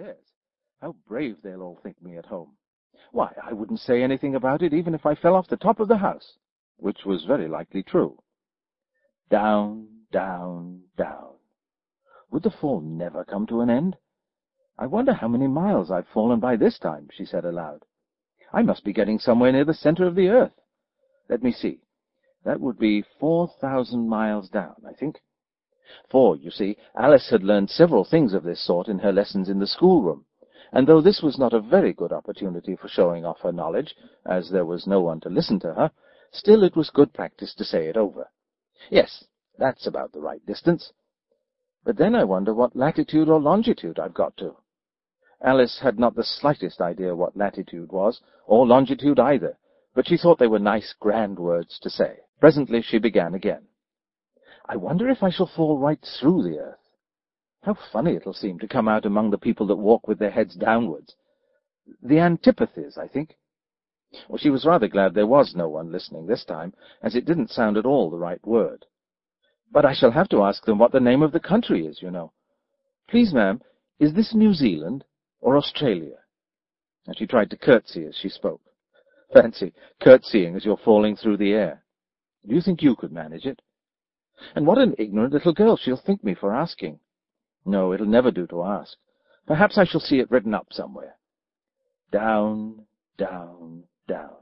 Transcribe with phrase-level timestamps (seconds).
[0.00, 0.24] upstairs.
[0.80, 2.52] How brave they'll all think me at home.
[3.12, 5.88] Why, I wouldn't say anything about it even if I fell off the top of
[5.88, 6.38] the house,
[6.76, 8.18] which was very likely true.
[9.30, 11.34] Down, down, down.
[12.30, 13.96] Would the fall never come to an end?
[14.78, 17.84] I wonder how many miles I've fallen by this time, she said aloud.
[18.52, 20.54] I must be getting somewhere near the center of the earth.
[21.28, 21.80] Let me see.
[22.44, 25.20] That would be four thousand miles down, I think.
[26.08, 29.58] For, you see, Alice had learned several things of this sort in her lessons in
[29.58, 30.24] the schoolroom,
[30.72, 34.50] and though this was not a very good opportunity for showing off her knowledge, as
[34.50, 35.90] there was no one to listen to her,
[36.32, 38.30] still it was good practice to say it over.
[38.88, 39.24] Yes,
[39.58, 40.92] that's about the right distance.
[41.84, 44.56] But then I wonder what latitude or longitude I've got to.
[45.42, 49.56] Alice had not the slightest idea what latitude was, or longitude either,
[49.94, 52.18] but she thought they were nice, grand words to say.
[52.38, 53.66] Presently she began again.
[54.70, 56.78] I wonder if I shall fall right through the earth.
[57.64, 60.54] How funny it'll seem to come out among the people that walk with their heads
[60.54, 61.16] downwards.
[62.00, 63.36] The antipathies, I think.
[64.28, 66.72] Well, she was rather glad there was no one listening this time,
[67.02, 68.86] as it didn't sound at all the right word.
[69.72, 72.12] But I shall have to ask them what the name of the country is, you
[72.12, 72.32] know.
[73.08, 73.60] Please, ma'am,
[73.98, 75.04] is this New Zealand
[75.40, 76.18] or Australia?
[77.08, 78.62] And she tried to curtsy as she spoke.
[79.32, 81.82] Fancy, curtsying as you're falling through the air.
[82.46, 83.60] Do you think you could manage it?
[84.54, 87.00] And what an ignorant little girl she'll think me for asking.
[87.64, 88.96] No, it'll never do to ask.
[89.46, 91.16] Perhaps I shall see it written up somewhere.
[92.10, 94.36] Down, down, down.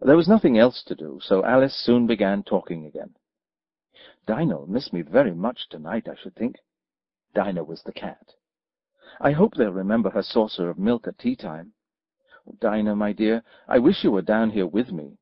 [0.00, 3.14] There was nothing else to do, so Alice soon began talking again.
[4.26, 6.56] Dinah'll miss me very much tonight, I should think.
[7.34, 8.34] Dinah was the cat.
[9.20, 11.72] I hope they'll remember her saucer of milk at tea time.
[12.46, 15.18] Oh, Dinah, my dear, I wish you were down here with me.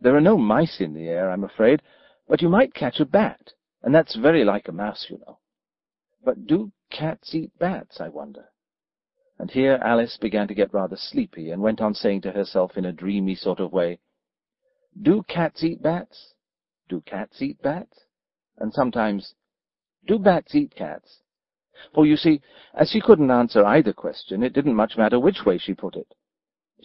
[0.00, 1.82] There are no mice in the air, I'm afraid,
[2.28, 5.38] but you might catch a bat, and that's very like a mouse, you know.
[6.24, 8.46] But do cats eat bats, I wonder?
[9.38, 12.84] And here Alice began to get rather sleepy, and went on saying to herself in
[12.84, 14.00] a dreamy sort of way,
[15.00, 16.34] Do cats eat bats?
[16.88, 18.00] Do cats eat bats?
[18.58, 19.34] And sometimes,
[20.06, 21.20] Do bats eat cats?
[21.94, 22.40] For you see,
[22.74, 26.14] as she couldn't answer either question, it didn't much matter which way she put it.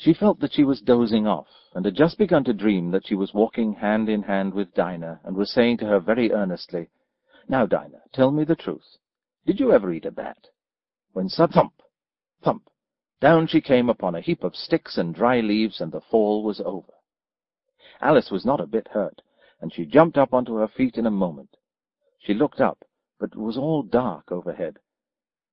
[0.02, 3.14] She felt that she was dozing off, and had just begun to dream that she
[3.14, 6.90] was walking hand in hand with Dinah, and was saying to her very earnestly,
[7.48, 8.98] Now, Dinah, tell me the truth.
[9.46, 10.48] Did you ever eat a bat?
[11.14, 11.84] When thump,
[12.42, 12.68] thump,
[13.20, 16.60] down she came upon a heap of sticks and dry leaves, and the fall was
[16.60, 16.94] over.
[18.02, 19.22] Alice was not a bit hurt,
[19.60, 21.58] and she jumped up onto her feet in a moment.
[22.18, 22.84] She looked up,
[23.20, 24.80] but it was all dark overhead.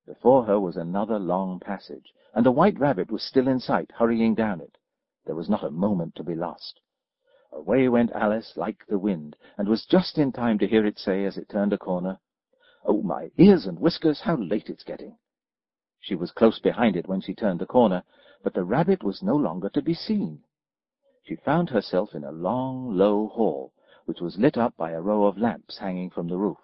[0.06, 4.32] Before her was another long passage, and the white rabbit was still in sight, hurrying
[4.32, 4.78] down it.
[5.26, 6.78] There was not a moment to be lost.
[7.50, 11.24] Away went Alice like the wind, and was just in time to hear it say
[11.24, 12.20] as it turned a corner,
[12.84, 15.18] Oh, my ears and whiskers, how late it's getting!
[15.98, 18.04] She was close behind it when she turned the corner,
[18.44, 20.44] but the rabbit was no longer to be seen.
[21.24, 23.72] She found herself in a long, low hall,
[24.04, 26.58] which was lit up by a row of lamps hanging from the roof.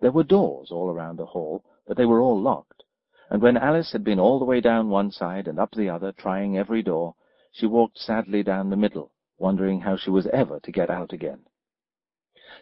[0.00, 2.84] There were doors all around the hall, but they were all locked,
[3.30, 6.12] and when Alice had been all the way down one side and up the other,
[6.12, 7.14] trying every door,
[7.52, 11.40] she walked sadly down the middle, wondering how she was ever to get out again.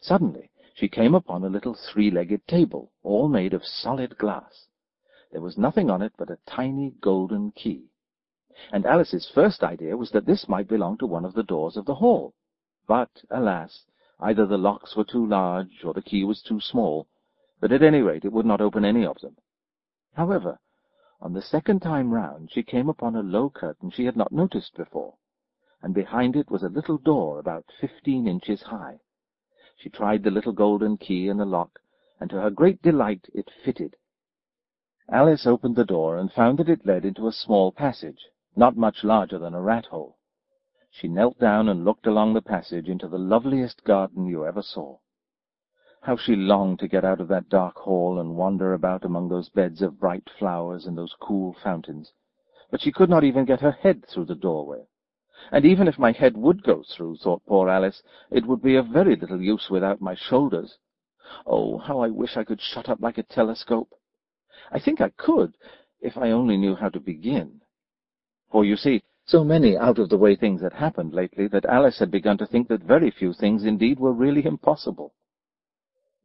[0.00, 4.66] Suddenly she came upon a little three-legged table, all made of solid glass.
[5.30, 7.90] There was nothing on it but a tiny golden key,
[8.72, 11.86] and Alice's first idea was that this might belong to one of the doors of
[11.86, 12.34] the hall.
[12.86, 13.84] But, alas,
[14.20, 17.08] either the locks were too large, or the key was too small,
[17.60, 19.36] but at any rate it would not open any of them.
[20.16, 20.60] However,
[21.20, 24.76] on the second time round she came upon a low curtain she had not noticed
[24.76, 25.14] before,
[25.82, 29.00] and behind it was a little door about fifteen inches high.
[29.76, 31.80] She tried the little golden key in the lock,
[32.20, 33.96] and to her great delight it fitted.
[35.08, 39.02] Alice opened the door and found that it led into a small passage, not much
[39.02, 40.16] larger than a rat-hole.
[40.92, 44.98] She knelt down and looked along the passage into the loveliest garden you ever saw.
[46.04, 49.48] How she longed to get out of that dark hall and wander about among those
[49.48, 52.12] beds of bright flowers and those cool fountains.
[52.70, 54.86] But she could not even get her head through the doorway.
[55.50, 58.88] And even if my head would go through, thought poor Alice, it would be of
[58.88, 60.76] very little use without my shoulders.
[61.46, 63.88] Oh, how I wish I could shut up like a telescope!
[64.70, 65.56] I think I could,
[66.02, 67.62] if I only knew how to begin.
[68.50, 72.46] For, you see, so many out-of-the-way things had happened lately that Alice had begun to
[72.46, 75.14] think that very few things indeed were really impossible.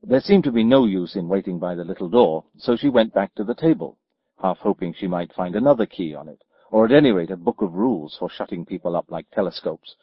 [0.02, 3.14] There seemed to be no use in waiting by the little door, so she went
[3.14, 3.98] back to the table,
[4.42, 6.42] half hoping she might find another key on it,
[6.72, 9.98] or at any rate a book of rules for shutting people up like telescopes.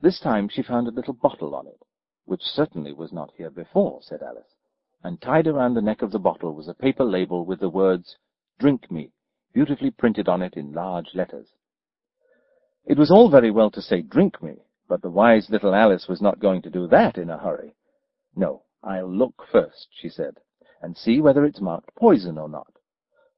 [0.00, 1.82] This time she found a little bottle on it,
[2.26, 4.54] which certainly was not here before, said Alice,
[5.02, 8.18] and tied around the neck of the bottle was a paper label with the words,
[8.60, 9.10] Drink Me,
[9.52, 11.48] beautifully printed on it in large letters.
[12.86, 14.58] It was all very well to say drink me,
[14.88, 17.74] but the wise little Alice was not going to do that in a hurry.
[18.36, 20.40] No, I'll look first, she said,
[20.80, 22.72] and see whether it's marked poison or not.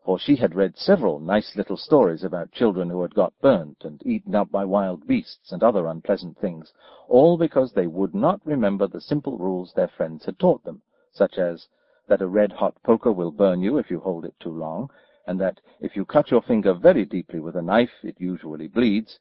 [0.05, 4.05] For she had read several nice little stories about children who had got burnt and
[4.07, 6.73] eaten up by wild beasts and other unpleasant things,
[7.09, 11.39] all because they would not remember the simple rules their friends had taught them, such
[11.39, 11.67] as
[12.07, 14.91] that a red-hot poker will burn you if you hold it too long,
[15.27, 19.19] and that if you cut your finger very deeply with a knife, it usually bleeds,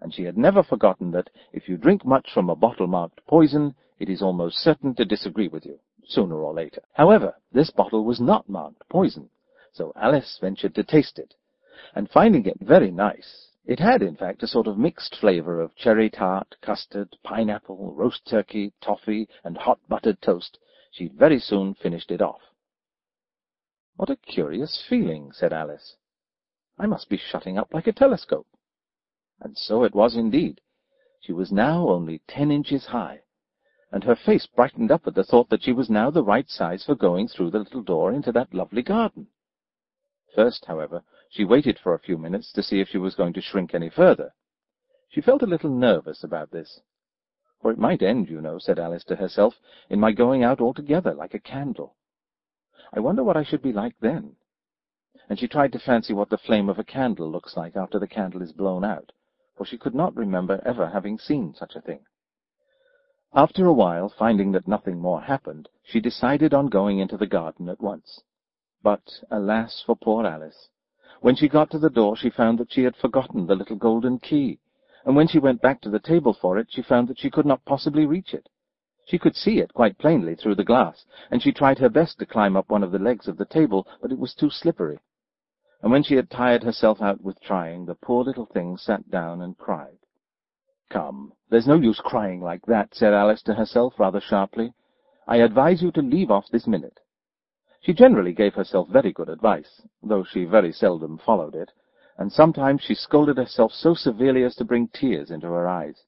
[0.00, 3.74] and she had never forgotten that if you drink much from a bottle marked poison,
[3.98, 6.82] it is almost certain to disagree with you, sooner or later.
[6.92, 9.30] However, this bottle was not marked poison,
[9.72, 11.34] so Alice ventured to taste it,
[11.94, 15.74] and finding it very nice, it had, in fact, a sort of mixed flavor of
[15.74, 20.58] cherry tart, custard, pineapple, roast turkey, toffee, and hot buttered toast,
[20.90, 22.42] she very soon finished it off.
[23.96, 25.96] What a curious feeling, said Alice.
[26.78, 28.46] I must be shutting up like a telescope.
[29.40, 30.60] And so it was indeed.
[31.20, 33.20] She was now only ten inches high,
[33.94, 36.82] and her face brightened up at the thought that she was now the right size
[36.82, 39.28] for going through the little door into that lovely garden.
[40.34, 43.40] First, however, she waited for a few minutes to see if she was going to
[43.40, 44.34] shrink any further.
[45.10, 46.80] She felt a little nervous about this.
[47.62, 49.54] For it might end, you know, said Alice to herself,
[49.88, 51.94] in my going out altogether like a candle.
[52.92, 54.34] I wonder what I should be like then.
[55.28, 58.08] And she tried to fancy what the flame of a candle looks like after the
[58.08, 59.12] candle is blown out,
[59.56, 62.00] for she could not remember ever having seen such a thing.
[63.36, 67.68] After a while, finding that nothing more happened, she decided on going into the garden
[67.68, 68.22] at once.
[68.82, 70.68] But, alas for poor Alice!
[71.20, 74.20] When she got to the door, she found that she had forgotten the little golden
[74.20, 74.60] key,
[75.04, 77.46] and when she went back to the table for it, she found that she could
[77.46, 78.48] not possibly reach it.
[79.06, 82.26] She could see it quite plainly through the glass, and she tried her best to
[82.26, 85.00] climb up one of the legs of the table, but it was too slippery
[85.84, 89.42] and when she had tired herself out with trying, the poor little thing sat down
[89.42, 89.98] and cried.
[90.90, 94.72] Come, there's no use crying like that, said Alice to herself rather sharply.
[95.26, 97.00] I advise you to leave off this minute.
[97.80, 101.72] She generally gave herself very good advice, though she very seldom followed it,
[102.18, 106.04] and sometimes she scolded herself so severely as to bring tears into her eyes.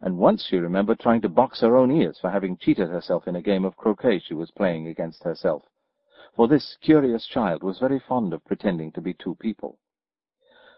[0.00, 3.36] And once she remembered trying to box her own ears for having cheated herself in
[3.36, 5.64] a game of croquet she was playing against herself
[6.34, 9.78] for this curious child was very fond of pretending to be two people.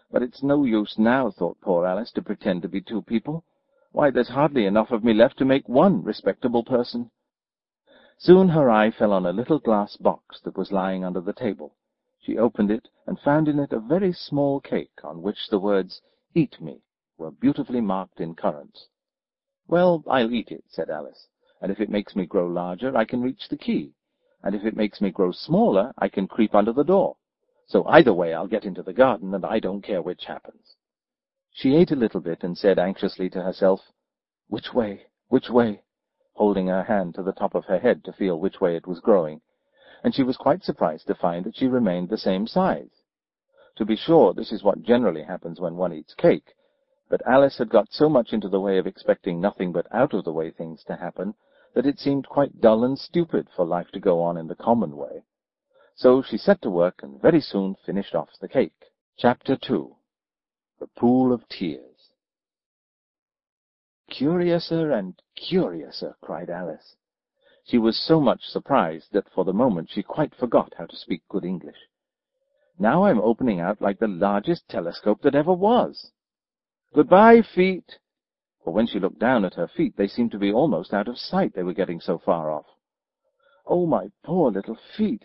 [0.09, 3.43] But it's no use now, thought poor Alice, to pretend to be two people.
[3.91, 7.11] Why, there's hardly enough of me left to make one respectable person.
[8.17, 11.75] Soon her eye fell on a little glass box that was lying under the table.
[12.19, 16.01] She opened it and found in it a very small cake on which the words,
[16.33, 16.81] Eat me,
[17.17, 18.87] were beautifully marked in currants.
[19.67, 21.27] Well, I'll eat it, said Alice,
[21.61, 23.93] and if it makes me grow larger, I can reach the key
[24.43, 27.17] and if it makes me grow smaller, I can creep under the door.
[27.67, 30.75] So either way I'll get into the garden, and I don't care which happens.
[31.51, 33.81] She ate a little bit and said anxiously to herself,
[34.47, 35.07] Which way?
[35.27, 35.83] Which way?
[36.35, 38.99] holding her hand to the top of her head to feel which way it was
[38.99, 39.41] growing,
[40.03, 43.01] and she was quite surprised to find that she remained the same size.
[43.75, 46.55] To be sure, this is what generally happens when one eats cake,
[47.09, 50.83] but Alice had got so much into the way of expecting nothing but out-of-the-way things
[50.85, 51.33] to happen
[51.73, 54.95] that it seemed quite dull and stupid for life to go on in the common
[54.95, 55.23] way.
[55.97, 58.91] So she set to work and very soon finished off the cake.
[59.17, 59.95] Chapter 2
[60.79, 62.11] The Pool of Tears
[64.07, 66.95] Curiouser and curiouser, cried Alice.
[67.63, 71.27] She was so much surprised that for the moment she quite forgot how to speak
[71.29, 71.89] good English.
[72.77, 76.11] Now I'm opening out like the largest telescope that ever was.
[76.93, 77.97] Goodbye, feet,
[78.63, 81.17] for when she looked down at her feet, they seemed to be almost out of
[81.17, 82.67] sight, they were getting so far off.
[83.65, 85.23] Oh, my poor little feet!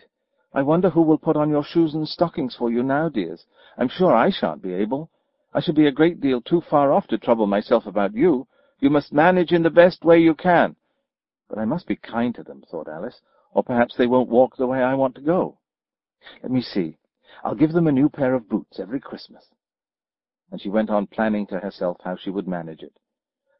[0.53, 3.45] I wonder who will put on your shoes and stockings for you now, dears.
[3.77, 5.09] I'm sure I shan't be able.
[5.51, 8.47] I shall be a great deal too far off to trouble myself about you.
[8.79, 10.75] You must manage in the best way you can.
[11.49, 13.19] But I must be kind to them, thought Alice,
[13.51, 15.57] or perhaps they won't walk the way I want to go.
[16.41, 16.97] Let me see.
[17.43, 19.45] I'll give them a new pair of boots every Christmas.
[20.51, 22.99] And she went on planning to herself how she would manage it.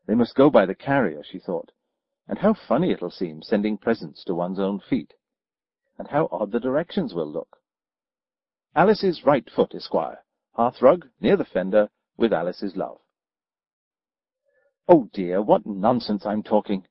[0.06, 1.72] They must go by the carrier, she thought.
[2.28, 5.14] And how funny it'll seem, sending presents to one's own feet.
[5.98, 7.58] And how odd the directions will look.
[8.76, 10.24] Alice's right foot, Esquire.
[10.58, 13.00] Hearthrug, near the fender, with Alice's love.
[14.88, 16.86] Oh dear, what nonsense I'm talking.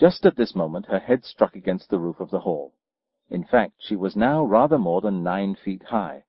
[0.00, 2.74] Just at this moment her head struck against the roof of the hall.
[3.30, 6.24] In fact, she was now rather more than nine feet high,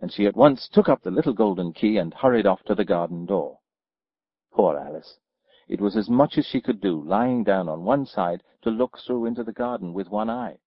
[0.00, 2.84] and she at once took up the little golden key and hurried off to the
[2.84, 3.58] garden door.
[4.52, 5.18] Poor Alice!
[5.68, 8.98] It was as much as she could do, lying down on one side, to look
[8.98, 10.58] through into the garden with one eye.